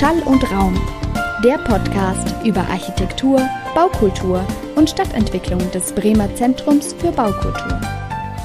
[0.00, 0.80] Schall und Raum,
[1.44, 3.38] der Podcast über Architektur,
[3.74, 4.42] Baukultur
[4.74, 7.78] und Stadtentwicklung des Bremer Zentrums für Baukultur.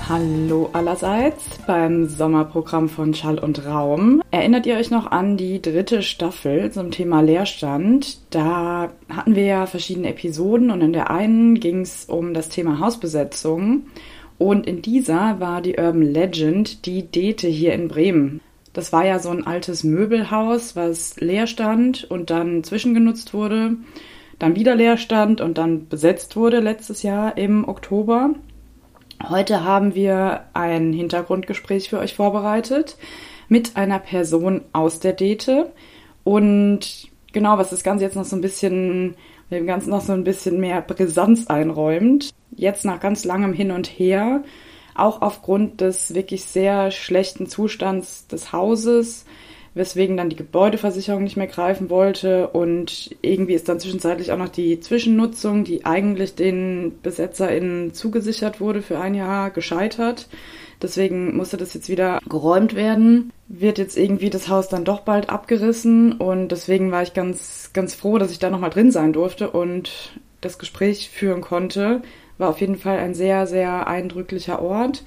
[0.09, 4.21] Hallo allerseits beim Sommerprogramm von Schall und Raum.
[4.31, 8.19] Erinnert ihr euch noch an die dritte Staffel zum Thema Leerstand?
[8.31, 12.81] Da hatten wir ja verschiedene Episoden und in der einen ging es um das Thema
[12.81, 13.83] Hausbesetzung
[14.37, 18.41] und in dieser war die Urban Legend die Dete hier in Bremen.
[18.75, 23.77] Das war ja so ein altes Möbelhaus, was leer stand und dann zwischengenutzt wurde,
[24.37, 28.31] dann wieder leer stand und dann besetzt wurde letztes Jahr im Oktober.
[29.29, 32.97] Heute haben wir ein Hintergrundgespräch für euch vorbereitet
[33.47, 35.71] mit einer Person aus der Dete
[36.25, 39.15] und genau, was das Ganze jetzt noch so ein bisschen,
[39.51, 42.31] dem Ganzen noch so ein bisschen mehr Brisanz einräumt.
[42.53, 44.43] Jetzt nach ganz langem Hin und Her
[44.95, 49.25] auch aufgrund des wirklich sehr schlechten Zustands des Hauses,
[49.73, 54.49] weswegen dann die Gebäudeversicherung nicht mehr greifen wollte und irgendwie ist dann zwischenzeitlich auch noch
[54.49, 60.29] die Zwischennutzung, die eigentlich den BesetzerInnen zugesichert wurde für ein Jahr, gescheitert.
[60.81, 63.31] Deswegen musste das jetzt wieder geräumt werden.
[63.47, 67.95] Wird jetzt irgendwie das Haus dann doch bald abgerissen und deswegen war ich ganz, ganz
[67.95, 72.01] froh, dass ich da nochmal drin sein durfte und das Gespräch führen konnte
[72.37, 75.03] war auf jeden Fall ein sehr, sehr eindrücklicher Ort.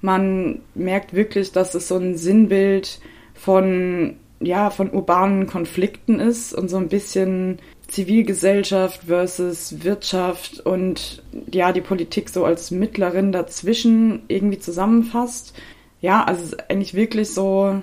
[0.00, 3.00] Man merkt wirklich, dass es so ein Sinnbild
[3.34, 11.72] von, ja, von urbanen Konflikten ist und so ein bisschen Zivilgesellschaft versus Wirtschaft und ja,
[11.72, 15.54] die Politik so als Mittlerin dazwischen irgendwie zusammenfasst.
[16.00, 17.80] Ja, also eigentlich wirklich so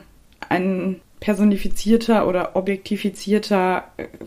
[0.50, 3.84] ein personifizierter oder objektifizierter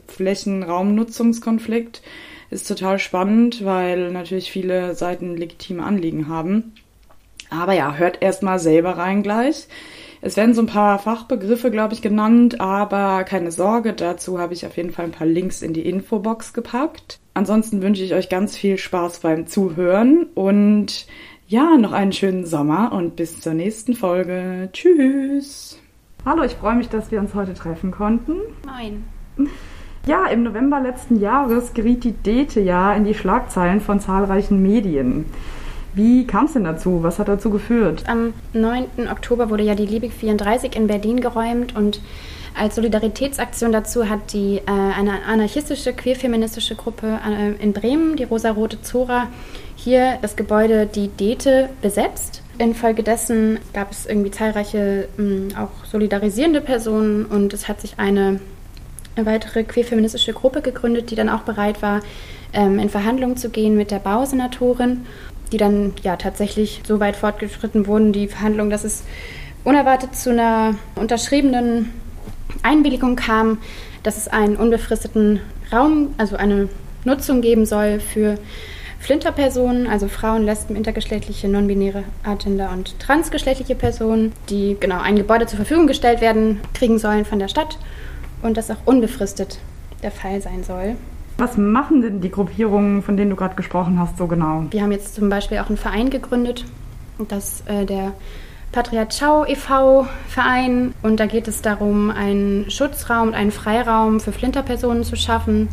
[0.09, 2.03] Flächenraumnutzungskonflikt
[2.53, 6.75] ist total spannend, weil natürlich viele Seiten legitime Anliegen haben.
[7.51, 9.67] Aber ja, hört erstmal selber rein gleich.
[10.21, 14.65] Es werden so ein paar Fachbegriffe, glaube ich, genannt, aber keine Sorge, dazu habe ich
[14.65, 17.19] auf jeden Fall ein paar Links in die Infobox gepackt.
[17.35, 21.07] Ansonsten wünsche ich euch ganz viel Spaß beim Zuhören und
[21.49, 24.69] ja, noch einen schönen Sommer und bis zur nächsten Folge.
[24.73, 25.79] Tschüss.
[26.25, 28.37] Hallo, ich freue mich, dass wir uns heute treffen konnten.
[28.65, 29.05] Moin.
[30.05, 35.27] Ja, im November letzten Jahres geriet die Dete ja in die Schlagzeilen von zahlreichen Medien.
[35.95, 37.05] Wie kam es denn dazu?
[37.05, 38.03] Was hat dazu geführt?
[38.09, 39.09] Am 9.
[39.11, 42.01] Oktober wurde ja die Liebig 34 in Berlin geräumt und
[42.59, 48.83] als Solidaritätsaktion dazu hat die äh, eine anarchistische queerfeministische Gruppe äh, in Bremen, die Rosa-Rote
[48.83, 49.29] Zora,
[49.77, 52.43] hier das Gebäude die Dete besetzt.
[52.59, 58.41] Infolgedessen gab es irgendwie zahlreiche mh, mm, auch solidarisierende Personen und es hat sich eine
[59.17, 62.01] eine weitere queerfeministische Gruppe gegründet, die dann auch bereit war,
[62.53, 65.07] ähm, in Verhandlungen zu gehen mit der Bausenatorin,
[65.53, 69.05] die dann ja tatsächlich so weit fortgeschritten wurden, die Verhandlungen, dass es
[69.65, 71.93] unerwartet zu einer unterschriebenen
[72.63, 73.59] Einwilligung kam,
[74.03, 75.41] dass es einen unbefristeten
[75.73, 76.69] Raum, also eine
[77.05, 78.37] Nutzung geben soll für
[79.01, 85.57] Flinterpersonen, also Frauen, Lesben, intergeschlechtliche, non-binäre, agender und transgeschlechtliche Personen, die genau ein Gebäude zur
[85.57, 87.79] Verfügung gestellt werden, kriegen sollen von der Stadt
[88.43, 89.59] und das auch unbefristet
[90.03, 90.97] der Fall sein soll.
[91.39, 94.65] Was machen denn die Gruppierungen, von denen du gerade gesprochen hast, so genau?
[94.71, 96.65] Wir haben jetzt zum Beispiel auch einen Verein gegründet,
[97.29, 98.13] das äh, der
[98.73, 100.07] Patriarchau e.V.
[100.29, 105.69] Verein und da geht es darum, einen Schutzraum und einen Freiraum für Flinterpersonen zu schaffen,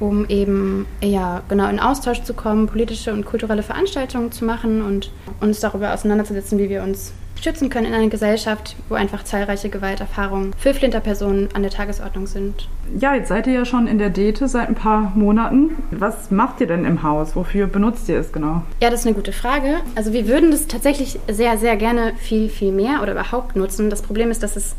[0.00, 5.12] um eben ja genau in Austausch zu kommen, politische und kulturelle Veranstaltungen zu machen und
[5.40, 7.12] uns darüber auseinanderzusetzen, wie wir uns
[7.42, 12.68] schützen können in einer Gesellschaft, wo einfach zahlreiche Gewalterfahrungen für Flinterpersonen an der Tagesordnung sind.
[12.98, 15.82] Ja, jetzt seid ihr ja schon in der Dete seit ein paar Monaten.
[15.90, 17.36] Was macht ihr denn im Haus?
[17.36, 18.62] Wofür benutzt ihr es genau?
[18.80, 19.76] Ja, das ist eine gute Frage.
[19.94, 23.90] Also wir würden das tatsächlich sehr, sehr gerne viel, viel mehr oder überhaupt nutzen.
[23.90, 24.76] Das Problem ist, dass es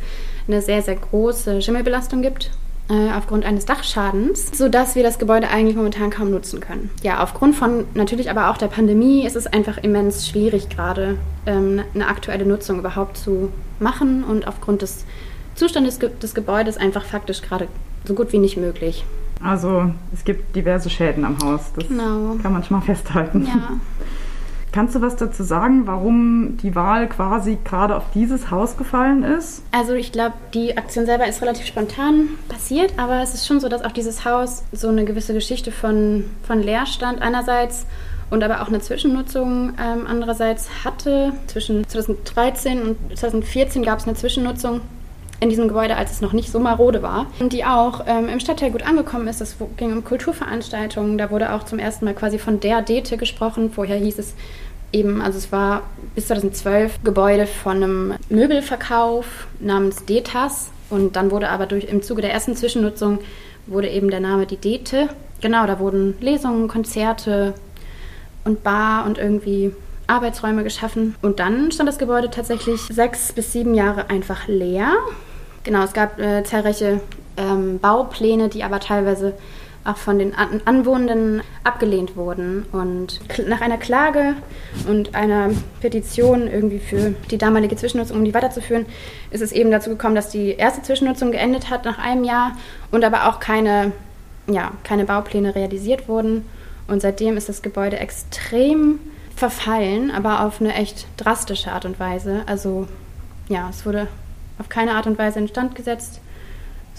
[0.48, 2.52] eine sehr, sehr große Schimmelbelastung gibt
[2.92, 6.90] äh, aufgrund eines Dachschadens, sodass wir das Gebäude eigentlich momentan kaum nutzen können.
[7.04, 11.82] Ja, aufgrund von natürlich aber auch der Pandemie ist es einfach immens schwierig gerade ähm,
[11.96, 13.50] eine aktuelle Nutzung überhaupt zu
[13.80, 15.06] machen und aufgrund des
[15.56, 17.70] Zustandes des Gebäudes einfach faktisch gerade
[18.04, 19.06] so gut wie nicht möglich.
[19.42, 21.72] Also es gibt diverse Schäden am Haus.
[21.76, 22.36] Das genau.
[22.42, 23.46] kann man schon mal festhalten.
[23.48, 23.72] Ja.
[24.72, 29.64] Kannst du was dazu sagen, warum die Wahl quasi gerade auf dieses Haus gefallen ist?
[29.72, 33.68] Also ich glaube, die Aktion selber ist relativ spontan passiert, aber es ist schon so,
[33.68, 37.86] dass auch dieses Haus so eine gewisse Geschichte von, von Leerstand einerseits
[38.30, 41.34] und aber auch eine Zwischennutzung ähm, andererseits hatte.
[41.48, 44.80] Zwischen 2013 und 2014 gab es eine Zwischennutzung
[45.42, 48.70] in diesem Gebäude, als es noch nicht so marode war, die auch ähm, im Stadtteil
[48.70, 49.42] gut angekommen ist.
[49.42, 53.72] Es ging um Kulturveranstaltungen, da wurde auch zum ersten Mal quasi von der Dete gesprochen.
[53.72, 54.36] Vorher hieß es
[54.92, 55.82] eben, also es war
[56.14, 62.22] bis 2012 Gebäude von einem Möbelverkauf namens Detas Und dann wurde aber durch, im Zuge
[62.22, 63.20] der ersten Zwischennutzung
[63.66, 65.10] wurde eben der Name die Dete.
[65.42, 67.56] Genau, da wurden Lesungen, Konzerte
[68.44, 69.74] und Bar und irgendwie
[70.06, 71.16] Arbeitsräume geschaffen.
[71.24, 74.94] Und dann stand das Gebäude tatsächlich sechs bis sieben Jahre einfach leer.
[75.64, 77.02] Genau, es gab äh, zahlreiche
[77.38, 79.34] ähm, Baupläne, die aber teilweise
[79.84, 82.66] auch von den An Anwohnenden abgelehnt wurden.
[82.72, 84.36] Und nach einer Klage
[84.88, 85.50] und einer
[85.80, 88.86] Petition irgendwie für die damalige Zwischennutzung, um die weiterzuführen,
[89.32, 92.58] ist es eben dazu gekommen, dass die erste Zwischennutzung geendet hat nach einem Jahr
[92.92, 93.92] und aber auch keine,
[94.48, 96.46] ja, keine Baupläne realisiert wurden.
[96.88, 99.00] Und seitdem ist das Gebäude extrem
[99.36, 102.44] verfallen, aber auf eine echt drastische Art und Weise.
[102.46, 102.88] Also
[103.50, 104.08] ja, es wurde
[104.62, 106.22] auf keine Art und Weise instand gesetzt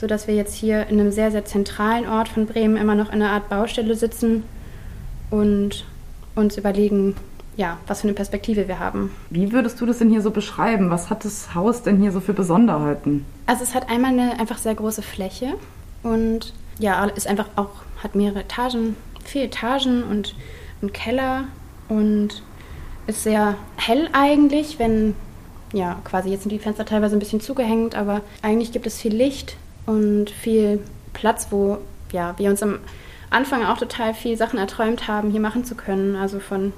[0.02, 3.22] sodass wir jetzt hier in einem sehr, sehr zentralen Ort von Bremen immer noch in
[3.22, 4.42] einer Art Baustelle sitzen
[5.30, 5.84] und
[6.34, 7.14] uns überlegen,
[7.56, 9.12] ja, was für eine Perspektive wir haben.
[9.30, 10.90] Wie würdest du das denn hier so beschreiben?
[10.90, 13.24] Was hat das Haus denn hier so für Besonderheiten?
[13.46, 15.54] Also es hat einmal eine einfach sehr große Fläche
[16.02, 17.70] und ja, ist einfach auch,
[18.02, 20.34] hat mehrere Etagen, vier Etagen und
[20.80, 21.44] einen Keller
[21.88, 22.42] und
[23.06, 25.14] ist sehr hell eigentlich, wenn,
[25.72, 29.14] ja, quasi jetzt sind die Fenster teilweise ein bisschen zugehängt, aber eigentlich gibt es viel
[29.14, 30.80] Licht und viel
[31.12, 31.78] Platz, wo
[32.12, 32.78] ja, wir uns am
[33.30, 36.16] Anfang auch total viel Sachen erträumt haben, hier machen zu können.
[36.16, 36.72] Also von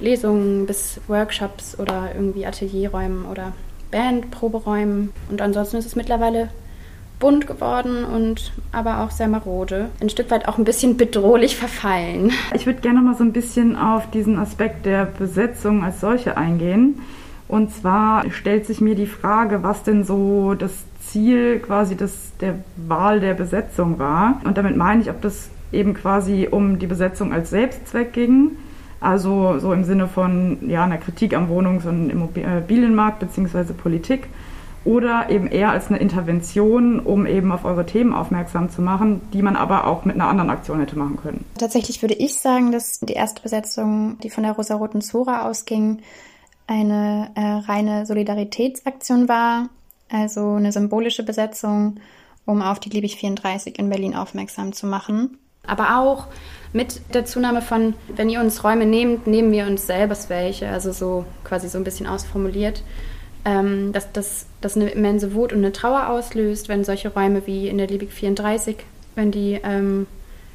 [0.00, 3.52] Lesungen bis Workshops oder irgendwie Atelierräumen oder
[3.92, 5.12] Bandproberäumen.
[5.30, 6.48] Und ansonsten ist es mittlerweile
[7.20, 9.90] bunt geworden und aber auch sehr marode.
[10.00, 12.32] Ein Stück weit auch ein bisschen bedrohlich verfallen.
[12.52, 17.00] Ich würde gerne mal so ein bisschen auf diesen Aspekt der Besetzung als solche eingehen.
[17.52, 20.72] Und zwar stellt sich mir die Frage, was denn so das
[21.06, 22.54] Ziel quasi des, der
[22.88, 24.40] Wahl der Besetzung war.
[24.44, 28.52] Und damit meine ich, ob das eben quasi um die Besetzung als Selbstzweck ging,
[29.00, 33.74] also so im Sinne von ja, einer Kritik am Wohnungs- und Immobilienmarkt bzw.
[33.74, 34.28] Politik,
[34.86, 39.42] oder eben eher als eine Intervention, um eben auf eure Themen aufmerksam zu machen, die
[39.42, 41.44] man aber auch mit einer anderen Aktion hätte machen können.
[41.58, 45.98] Tatsächlich würde ich sagen, dass die erste Besetzung, die von der rosaroten Zora ausging,
[46.72, 49.68] eine äh, reine Solidaritätsaktion war,
[50.10, 51.96] also eine symbolische Besetzung,
[52.46, 55.38] um auf die Liebig 34 in Berlin aufmerksam zu machen.
[55.64, 56.26] Aber auch
[56.72, 60.92] mit der Zunahme von, wenn ihr uns Räume nehmt, nehmen wir uns selbst welche, also
[60.92, 62.82] so quasi so ein bisschen ausformuliert,
[63.44, 67.68] ähm, dass das dass eine immense Wut und eine Trauer auslöst, wenn solche Räume wie
[67.68, 68.76] in der Liebig 34,
[69.14, 70.06] wenn die ähm,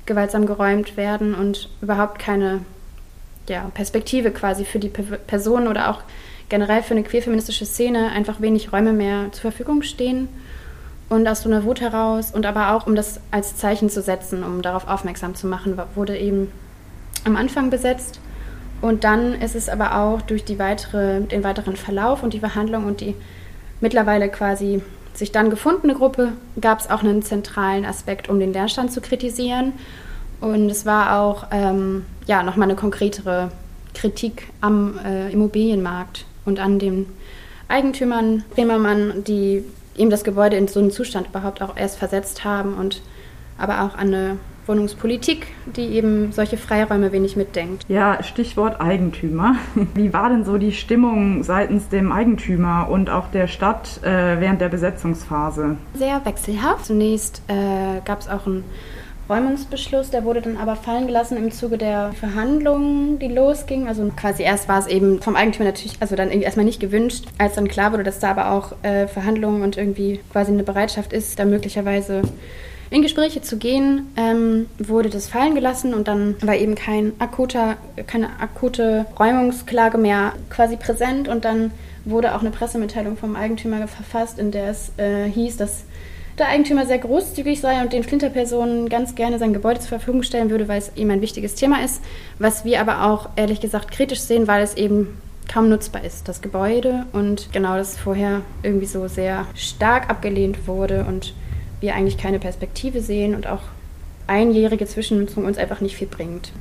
[0.05, 2.61] gewaltsam geräumt werden und überhaupt keine
[3.49, 6.01] ja, Perspektive quasi für die Personen oder auch
[6.49, 10.29] generell für eine queerfeministische Szene einfach wenig Räume mehr zur Verfügung stehen.
[11.09, 14.43] Und aus so einer Wut heraus und aber auch, um das als Zeichen zu setzen,
[14.43, 16.51] um darauf aufmerksam zu machen, wurde eben
[17.23, 18.19] am Anfang besetzt.
[18.81, 22.99] Und dann ist es aber auch durch weitere, den weiteren Verlauf und die Verhandlung und
[22.99, 23.15] die
[23.79, 24.81] mittlerweile quasi
[25.13, 29.73] sich dann gefundene Gruppe, gab es auch einen zentralen Aspekt, um den Leerstand zu kritisieren.
[30.39, 33.51] Und es war auch ähm, ja, nochmal eine konkretere
[33.93, 37.07] Kritik am äh, Immobilienmarkt und an den
[37.67, 39.63] Eigentümern Bremermann, die
[39.95, 43.01] ihm das Gebäude in so einen Zustand überhaupt auch erst versetzt haben und
[43.57, 44.37] aber auch an eine
[44.67, 47.83] Wohnungspolitik, die eben solche Freiräume wenig mitdenkt.
[47.87, 49.55] Ja, Stichwort Eigentümer.
[49.95, 54.61] Wie war denn so die Stimmung seitens dem Eigentümer und auch der Stadt äh, während
[54.61, 55.77] der Besetzungsphase?
[55.93, 56.85] Sehr wechselhaft.
[56.85, 58.63] Zunächst äh, gab es auch ein
[59.29, 63.87] Räumungsbeschluss, der wurde dann aber fallen gelassen im Zuge der Verhandlungen, die losgingen.
[63.87, 67.25] Also quasi erst war es eben vom Eigentümer natürlich, also dann irgendwie erstmal nicht gewünscht,
[67.37, 71.13] als dann klar wurde, dass da aber auch äh, Verhandlungen und irgendwie quasi eine Bereitschaft
[71.13, 72.21] ist, da möglicherweise
[72.89, 77.75] in Gespräche zu gehen, ähm, wurde das fallen gelassen und dann war eben kein akuter,
[78.07, 81.71] keine akute Räumungsklage mehr quasi präsent und dann
[82.05, 85.83] wurde auch eine Pressemitteilung vom Eigentümer verfasst, in der es äh, hieß, dass
[86.37, 90.49] der Eigentümer sehr großzügig sei und den Flinterpersonen ganz gerne sein Gebäude zur Verfügung stellen
[90.49, 92.01] würde, weil es ihm ein wichtiges Thema ist,
[92.37, 95.19] was wir aber auch ehrlich gesagt kritisch sehen, weil es eben
[95.51, 101.05] kaum nutzbar ist, das Gebäude und genau das vorher irgendwie so sehr stark abgelehnt wurde
[101.05, 101.33] und
[101.79, 103.61] wir eigentlich keine Perspektive sehen und auch
[104.27, 106.51] einjährige Zwischennutzung uns einfach nicht viel bringt.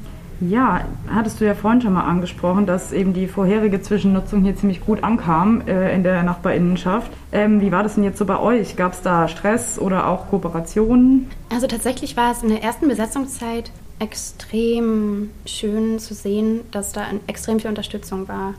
[0.41, 4.85] Ja, hattest du ja vorhin schon mal angesprochen, dass eben die vorherige Zwischennutzung hier ziemlich
[4.85, 7.11] gut ankam äh, in der Nachbarinnenschaft.
[7.33, 8.77] Ähm, wie war das denn jetzt so bei euch?
[8.77, 11.31] Gab es da Stress oder auch Kooperationen?
[11.51, 17.61] Also tatsächlich war es in der ersten Besetzungszeit extrem schön zu sehen, dass da extrem
[17.61, 18.55] viel Unterstützung war.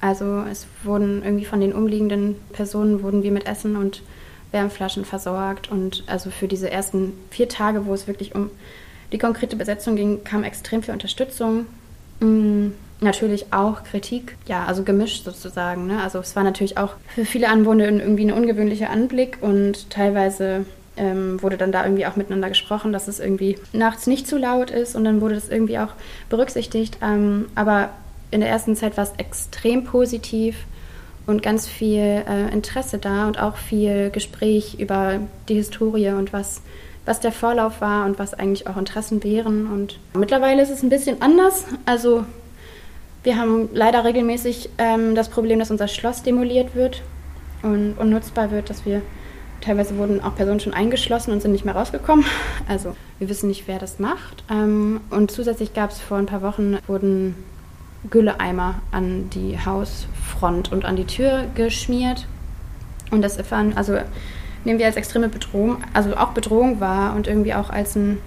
[0.00, 4.02] Also es wurden irgendwie von den umliegenden Personen wurden wir mit Essen und
[4.52, 8.50] Wärmflaschen versorgt und also für diese ersten vier Tage, wo es wirklich um
[9.12, 11.66] die konkrete Besetzung ging, kam extrem viel Unterstützung.
[12.20, 12.68] Mm,
[13.00, 15.86] natürlich auch Kritik, ja, also gemischt sozusagen.
[15.86, 16.02] Ne?
[16.02, 21.42] Also es war natürlich auch für viele Anwohner irgendwie ein ungewöhnlicher Anblick und teilweise ähm,
[21.42, 24.96] wurde dann da irgendwie auch miteinander gesprochen, dass es irgendwie nachts nicht zu laut ist
[24.96, 25.94] und dann wurde das irgendwie auch
[26.28, 26.98] berücksichtigt.
[27.02, 27.90] Ähm, aber
[28.30, 30.56] in der ersten Zeit war es extrem positiv
[31.26, 36.62] und ganz viel äh, Interesse da und auch viel Gespräch über die Historie und was,
[37.06, 39.66] was der Vorlauf war und was eigentlich auch Interessen wären.
[39.66, 41.64] Und mittlerweile ist es ein bisschen anders.
[41.86, 42.24] Also
[43.22, 47.02] wir haben leider regelmäßig ähm, das Problem, dass unser Schloss demoliert wird
[47.62, 49.02] und unnutzbar wird, dass wir
[49.60, 52.24] teilweise wurden auch Personen schon eingeschlossen und sind nicht mehr rausgekommen.
[52.68, 54.44] Also wir wissen nicht, wer das macht.
[54.50, 57.34] Ähm, und zusätzlich gab es vor ein paar Wochen wurden
[58.08, 62.26] Gülleeimer an die Hausfront und an die Tür geschmiert.
[63.10, 63.98] Und das erfahren, also
[64.64, 68.18] nehmen wir als extreme Bedrohung, also auch Bedrohung wahr und irgendwie auch als ein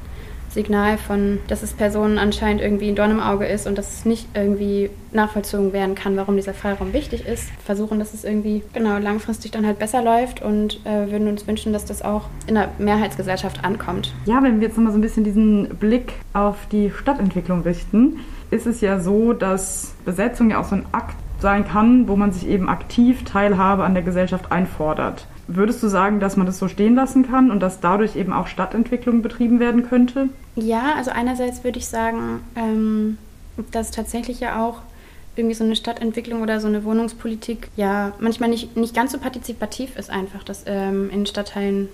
[0.54, 4.06] Signal von, dass es Personen anscheinend irgendwie ein Dorn im Auge ist und dass es
[4.06, 7.50] nicht irgendwie nachvollzogen werden kann, warum dieser Freiraum wichtig ist.
[7.66, 11.74] Versuchen, dass es irgendwie genau langfristig dann halt besser läuft und äh, würden uns wünschen,
[11.74, 14.14] dass das auch in der Mehrheitsgesellschaft ankommt.
[14.26, 18.20] Ja, wenn wir jetzt nochmal so ein bisschen diesen Blick auf die Stadtentwicklung richten,
[18.52, 22.32] ist es ja so, dass Besetzung ja auch so ein Akt sein kann, wo man
[22.32, 25.28] sich eben aktiv Teilhabe an der Gesellschaft einfordert.
[25.48, 28.48] Würdest du sagen, dass man das so stehen lassen kann und dass dadurch eben auch
[28.48, 30.30] Stadtentwicklung betrieben werden könnte?
[30.56, 33.18] Ja, also einerseits würde ich sagen, ähm,
[33.72, 34.80] dass tatsächlich ja auch
[35.36, 39.98] irgendwie so eine Stadtentwicklung oder so eine Wohnungspolitik ja manchmal nicht, nicht ganz so partizipativ
[39.98, 41.90] ist einfach, dass ähm, in Stadtteilen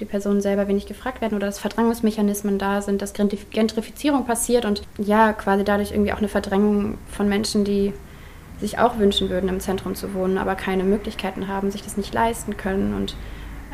[0.00, 4.82] die Personen selber wenig gefragt werden oder dass Verdrängungsmechanismen da sind, dass Gentrifizierung passiert und
[4.96, 7.92] ja, quasi dadurch irgendwie auch eine Verdrängung von Menschen, die
[8.60, 12.12] sich auch wünschen würden, im Zentrum zu wohnen, aber keine Möglichkeiten haben, sich das nicht
[12.12, 13.16] leisten können und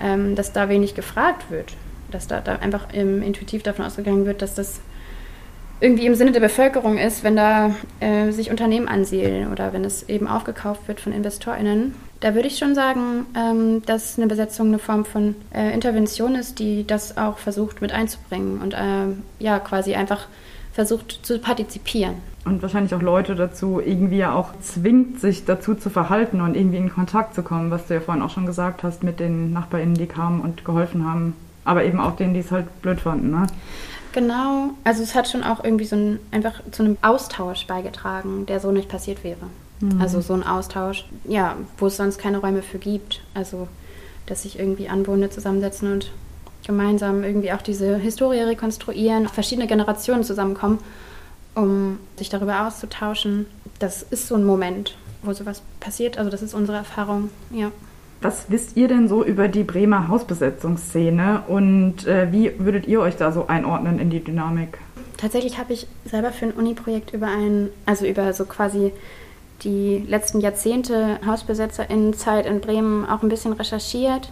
[0.02, 1.74] ähm, dass da wenig gefragt wird,
[2.10, 4.80] dass da, da einfach ähm, intuitiv davon ausgegangen wird, dass das
[5.80, 10.08] irgendwie im Sinne der Bevölkerung ist, wenn da äh, sich Unternehmen ansiedeln oder wenn es
[10.08, 11.94] eben aufgekauft wird von InvestorInnen.
[12.20, 16.58] Da würde ich schon sagen, ähm, dass eine Besetzung eine Form von äh, Intervention ist,
[16.58, 20.28] die das auch versucht mit einzubringen und äh, ja, quasi einfach
[20.72, 22.14] versucht zu partizipieren.
[22.44, 26.76] Und wahrscheinlich auch Leute dazu irgendwie ja auch zwingt, sich dazu zu verhalten und irgendwie
[26.76, 29.94] in Kontakt zu kommen, was du ja vorhin auch schon gesagt hast mit den NachbarInnen,
[29.94, 31.34] die kamen und geholfen haben,
[31.64, 33.46] aber eben auch denen, die es halt blöd fanden, ne?
[34.12, 38.60] Genau, also es hat schon auch irgendwie so ein, einfach zu einem Austausch beigetragen, der
[38.60, 39.46] so nicht passiert wäre.
[39.80, 40.00] Mhm.
[40.00, 43.22] Also so ein Austausch, ja, wo es sonst keine Räume für gibt.
[43.34, 43.66] Also,
[44.26, 46.12] dass sich irgendwie Anwohner zusammensetzen und
[46.64, 50.78] gemeinsam irgendwie auch diese Historie rekonstruieren, verschiedene Generationen zusammenkommen,
[51.54, 53.46] um sich darüber auszutauschen.
[53.78, 56.18] Das ist so ein Moment, wo sowas passiert.
[56.18, 57.70] Also das ist unsere Erfahrung, ja.
[58.20, 63.16] Was wisst ihr denn so über die Bremer Hausbesetzungsszene und äh, wie würdet ihr euch
[63.16, 64.78] da so einordnen in die Dynamik?
[65.18, 68.92] Tatsächlich habe ich selber für ein Uni-Projekt über ein, also über so quasi
[69.62, 74.30] die letzten Jahrzehnte HausbesetzerInnenzeit in Bremen auch ein bisschen recherchiert,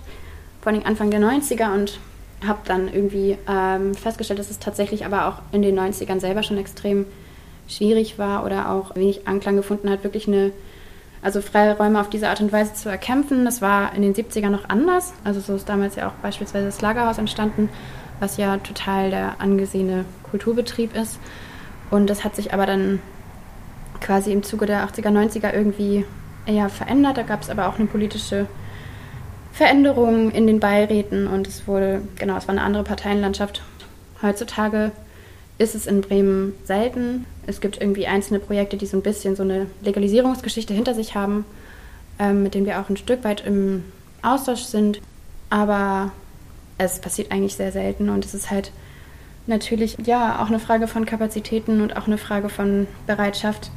[0.63, 1.99] vor allem Anfang der 90er und
[2.47, 6.59] habe dann irgendwie ähm, festgestellt, dass es tatsächlich aber auch in den 90ern selber schon
[6.59, 7.07] extrem
[7.69, 10.53] schwierig war oder auch wenig Anklang gefunden hat, wirklich eine
[11.23, 13.45] also freie Räume auf diese Art und Weise zu erkämpfen.
[13.45, 15.15] Das war in den 70ern noch anders.
[15.23, 17.69] Also so ist damals ja auch beispielsweise das Lagerhaus entstanden,
[18.19, 21.19] was ja total der angesehene Kulturbetrieb ist.
[21.91, 23.01] Und das hat sich aber dann
[24.01, 26.05] quasi im Zuge der 80er, 90er irgendwie
[26.47, 27.19] eher verändert.
[27.19, 28.47] Da gab es aber auch eine politische
[29.53, 33.63] Veränderung in den Beiräten und es wurde, genau, es war eine andere Parteienlandschaft.
[34.23, 34.93] Heutzutage
[35.59, 37.27] ist es in Bremen selten.
[37.47, 41.45] Es gibt irgendwie einzelne Projekte, die so ein bisschen so eine Legalisierungsgeschichte hinter sich haben,
[42.19, 43.85] ähm, mit denen wir auch ein Stück weit im
[44.23, 45.01] Austausch sind.
[45.51, 46.13] Aber
[46.79, 48.73] es passiert eigentlich sehr selten und es ist halt
[49.47, 53.71] natürlich ja auch eine Frage von Kapazitäten und auch eine Frage von Bereitschaft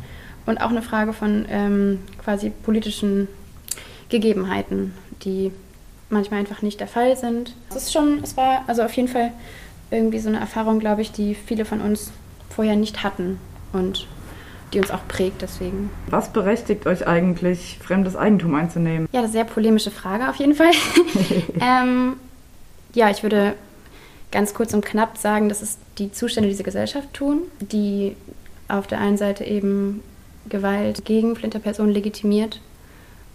[0.46, 3.28] und auch eine Frage von ähm, quasi politischen
[4.10, 5.52] Gegebenheiten, die
[6.10, 7.56] manchmal einfach nicht der Fall sind.
[7.70, 9.32] Es ist schon, es war also auf jeden Fall
[9.92, 12.12] irgendwie so eine Erfahrung, glaube ich, die viele von uns
[12.50, 13.40] vorher nicht hatten
[13.74, 14.08] und
[14.74, 15.90] die uns auch prägt deswegen.
[16.10, 19.08] Was berechtigt euch eigentlich, fremdes Eigentum einzunehmen?
[19.12, 20.72] Ja, das ist eine sehr polemische Frage auf jeden Fall.
[21.62, 22.14] ähm,
[22.94, 23.54] ja, ich würde
[24.32, 28.16] ganz kurz und knapp sagen, dass es die Zustände dieser Gesellschaft tun, die
[28.68, 30.02] auf der einen Seite eben
[30.50, 32.60] Gewalt gegen Flinterpersonen legitimiert,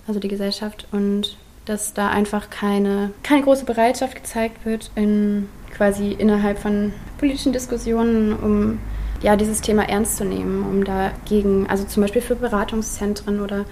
[0.07, 6.13] also die Gesellschaft, und dass da einfach keine, keine große Bereitschaft gezeigt wird in quasi
[6.13, 8.79] innerhalb von politischen Diskussionen, um
[9.23, 13.67] ja, dieses Thema ernst zu nehmen, um dagegen, also zum Beispiel für Beratungszentren oder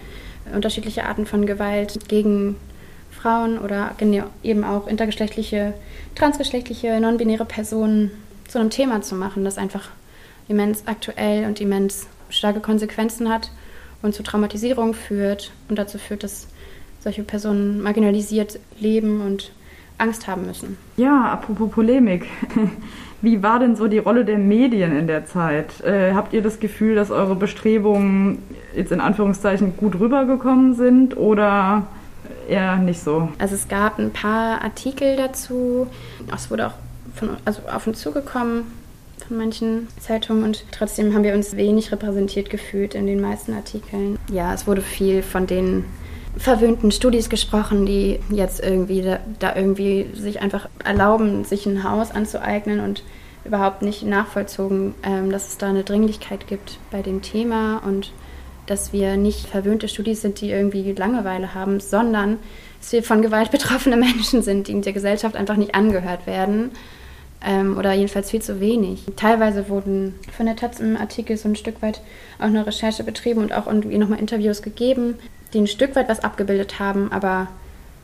[0.55, 2.57] unterschiedliche Arten von Gewalt gegen
[3.11, 3.95] Frauen oder
[4.43, 5.75] eben auch intergeschlechtliche,
[6.15, 8.11] transgeschlechtliche, non-binäre Personen
[8.47, 9.89] zu einem Thema zu machen, das einfach
[10.49, 13.51] immens aktuell und immens starke Konsequenzen hat
[14.03, 16.47] und zu Traumatisierung führt und dazu führt, dass
[17.01, 19.53] solche Personen marginalisiert leben und
[19.99, 20.79] Angst haben müssen.
[20.97, 22.27] Ja, apropos Polemik.
[23.21, 25.81] Wie war denn so die Rolle der Medien in der Zeit?
[25.81, 28.39] Äh, habt ihr das Gefühl, dass eure Bestrebungen
[28.77, 31.89] jetzt in Anführungszeichen gut rübergekommen sind oder
[32.49, 33.29] eher nicht so?
[33.39, 35.89] Also es gab ein paar Artikel dazu.
[36.33, 36.75] Es wurde auch
[37.15, 38.65] von, also auf uns zugekommen
[39.27, 44.17] von manchen Zeitungen und trotzdem haben wir uns wenig repräsentiert gefühlt in den meisten Artikeln.
[44.33, 45.85] Ja, es wurde viel von den
[46.37, 52.11] verwöhnten Studis gesprochen, die jetzt irgendwie da, da, irgendwie sich einfach erlauben, sich ein Haus
[52.11, 53.03] anzueignen und
[53.45, 58.13] überhaupt nicht nachvollzogen, ähm, dass es da eine Dringlichkeit gibt bei dem Thema und
[58.67, 62.39] dass wir nicht verwöhnte Studis sind, die irgendwie Langeweile haben, sondern
[62.81, 66.71] dass wir von Gewalt betroffene Menschen sind, die in der Gesellschaft einfach nicht angehört werden
[67.45, 69.05] ähm, oder jedenfalls viel zu wenig.
[69.17, 72.01] Teilweise wurden von der Taz im Artikel so ein Stück weit
[72.39, 75.15] auch eine Recherche betrieben und auch irgendwie nochmal Interviews gegeben,
[75.53, 77.49] die ein Stück weit was abgebildet haben, aber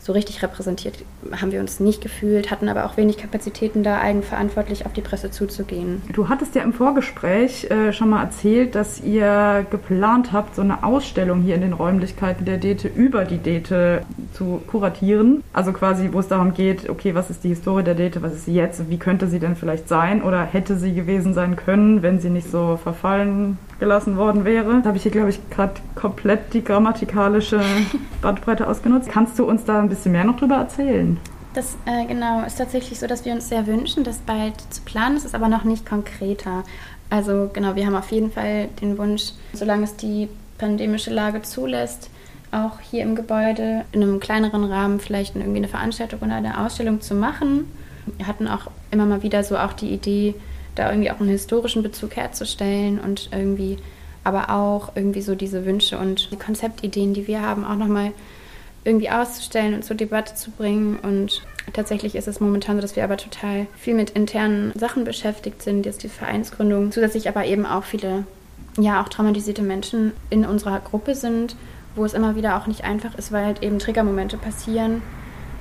[0.05, 0.97] so richtig repräsentiert
[1.41, 5.31] haben wir uns nicht gefühlt, hatten aber auch wenig Kapazitäten, da eigenverantwortlich auf die Presse
[5.31, 6.03] zuzugehen.
[6.13, 10.85] Du hattest ja im Vorgespräch äh, schon mal erzählt, dass ihr geplant habt, so eine
[10.85, 14.03] Ausstellung hier in den Räumlichkeiten der Dete über die Dete
[14.35, 15.43] zu kuratieren.
[15.55, 18.45] Also quasi, wo es darum geht, okay, was ist die Historie der Dete, was ist
[18.45, 22.21] sie jetzt, wie könnte sie denn vielleicht sein oder hätte sie gewesen sein können, wenn
[22.21, 24.81] sie nicht so verfallen gelassen worden wäre.
[24.81, 27.61] Da habe ich hier, glaube ich, gerade komplett die grammatikalische
[28.23, 29.11] Bandbreite ausgenutzt.
[29.11, 31.21] Kannst du uns da ein bisschen mehr noch drüber erzählen?
[31.53, 35.17] Das äh, genau ist tatsächlich so, dass wir uns sehr wünschen, das bald zu planen.
[35.17, 36.65] Es ist aber noch nicht konkreter.
[37.11, 42.11] Also genau, wir haben auf jeden Fall den Wunsch, solange es die pandemische Lage zulässt,
[42.51, 47.03] auch hier im Gebäude in einem kleineren Rahmen vielleicht irgendwie eine Veranstaltung oder eine Ausstellung
[47.03, 47.71] zu machen.
[48.17, 50.35] Wir hatten auch immer mal wieder so auch die Idee,
[50.75, 53.79] da irgendwie auch einen historischen Bezug herzustellen und irgendwie
[54.25, 58.13] aber auch irgendwie so diese Wünsche und die Konzeptideen, die wir haben, auch nochmal
[58.85, 60.99] irgendwie auszustellen und zur Debatte zu bringen.
[61.01, 65.63] Und tatsächlich ist es momentan so, dass wir aber total viel mit internen Sachen beschäftigt
[65.63, 68.25] sind, jetzt die Vereinsgründung, zusätzlich aber eben auch viele,
[68.79, 71.57] ja, auch traumatisierte Menschen in unserer Gruppe sind,
[71.95, 75.03] wo es immer wieder auch nicht einfach ist, weil halt eben Triggermomente passieren,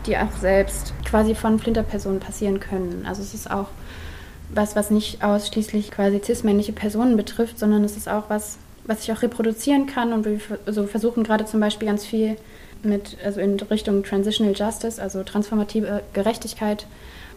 [0.06, 3.06] die auch selbst quasi von Flinterpersonen passieren können.
[3.08, 3.68] Also es ist auch
[4.50, 9.12] was, was nicht ausschließlich quasi cis-männliche Personen betrifft, sondern es ist auch was, was ich
[9.12, 10.14] auch reproduzieren kann.
[10.14, 12.38] Und wir also versuchen gerade zum Beispiel ganz viel
[12.84, 16.86] mit, also in Richtung Transitional Justice, also transformative Gerechtigkeit,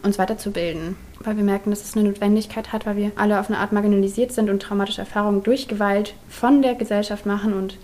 [0.03, 0.95] uns weiterzubilden.
[1.19, 4.31] Weil wir merken, dass es eine Notwendigkeit hat, weil wir alle auf eine Art marginalisiert
[4.31, 7.77] sind und traumatische Erfahrungen durch Gewalt von der Gesellschaft machen und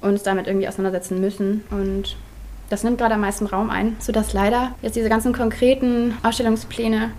[0.00, 1.64] uns damit irgendwie auseinandersetzen müssen.
[1.70, 2.16] Und
[2.70, 7.10] das nimmt gerade am meisten Raum ein, sodass leider jetzt diese ganzen konkreten Ausstellungspläne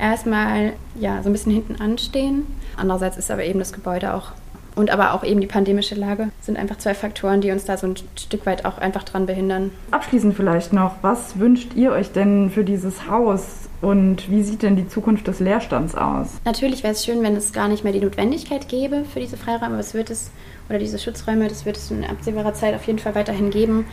[0.00, 2.46] erstmal ja, so ein bisschen hinten anstehen.
[2.76, 4.32] Andererseits ist aber eben das Gebäude auch
[4.76, 7.88] und aber auch eben die pandemische Lage sind einfach zwei Faktoren, die uns da so
[7.88, 9.72] ein Stück weit auch einfach dran behindern.
[9.90, 14.76] Abschließend vielleicht noch, was wünscht ihr euch denn für dieses Haus und wie sieht denn
[14.76, 16.28] die Zukunft des Leerstands aus?
[16.44, 19.74] Natürlich wäre es schön, wenn es gar nicht mehr die Notwendigkeit gäbe für diese Freiräume,
[19.74, 20.30] aber es wird es,
[20.68, 23.86] oder diese Schutzräume, das wird es in absehbarer Zeit auf jeden Fall weiterhin geben.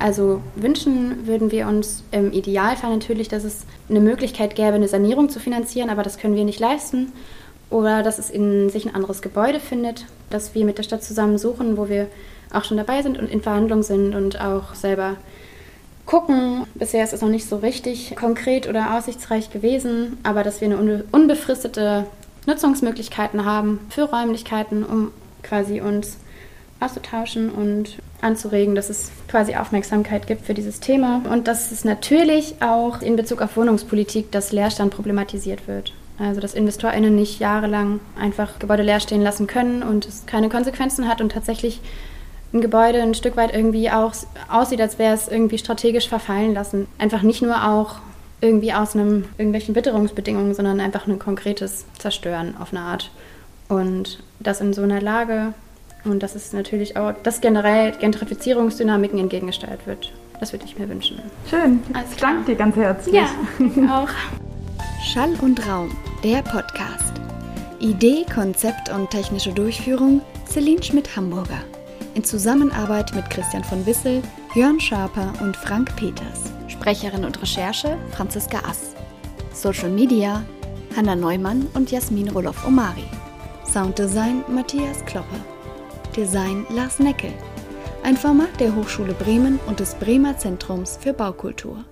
[0.00, 5.28] Also wünschen würden wir uns im Idealfall natürlich, dass es eine Möglichkeit gäbe, eine Sanierung
[5.28, 7.12] zu finanzieren, aber das können wir nicht leisten.
[7.68, 11.36] Oder dass es in sich ein anderes Gebäude findet, dass wir mit der Stadt zusammen
[11.36, 12.06] suchen, wo wir
[12.50, 15.16] auch schon dabei sind und in Verhandlung sind und auch selber
[16.06, 16.66] gucken.
[16.74, 21.04] Bisher ist es noch nicht so richtig konkret oder aussichtsreich gewesen, aber dass wir eine
[21.12, 22.06] unbefristete
[22.46, 25.10] Nutzungsmöglichkeiten haben für Räumlichkeiten, um
[25.42, 26.16] quasi uns
[26.80, 32.56] auszutauschen und anzuregen, dass es quasi Aufmerksamkeit gibt für dieses Thema und dass es natürlich
[32.60, 35.92] auch in Bezug auf Wohnungspolitik das Leerstand problematisiert wird.
[36.18, 41.08] Also dass InvestorInnen nicht jahrelang einfach Gebäude leer stehen lassen können und es keine Konsequenzen
[41.08, 41.80] hat und tatsächlich
[42.52, 44.12] ein Gebäude ein Stück weit irgendwie auch
[44.50, 46.88] aussieht, als wäre es irgendwie strategisch verfallen lassen.
[46.98, 47.96] Einfach nicht nur auch
[48.40, 53.10] irgendwie aus einem irgendwelchen Witterungsbedingungen, sondern einfach ein konkretes Zerstören auf eine Art.
[53.68, 55.54] Und das in so einer Lage
[56.04, 60.12] und das ist natürlich auch, dass generell Gentrifizierungsdynamiken entgegengesteuert wird.
[60.38, 61.20] Das würde ich mir wünschen.
[61.48, 61.82] Schön.
[61.92, 62.32] Alles klar.
[62.32, 63.14] Danke dir ganz herzlich.
[63.14, 63.28] Ja,
[64.02, 64.08] auch.
[65.04, 67.14] Schall und Raum, der Podcast.
[67.78, 71.60] Idee, Konzept und technische Durchführung Celine Schmidt-Hamburger.
[72.14, 74.22] In Zusammenarbeit mit Christian von Wissel,
[74.54, 76.52] Jörn Schaper und Frank Peters.
[76.68, 78.94] Sprecherin und Recherche Franziska Ass.
[79.52, 80.42] Social Media
[80.96, 83.04] Hanna Neumann und Jasmin Roloff-Omari.
[83.64, 85.36] Sounddesign Matthias Kloppe.
[86.16, 87.32] Design Lars Neckel.
[88.02, 91.84] Ein Format der Hochschule Bremen und des Bremer Zentrums für Baukultur.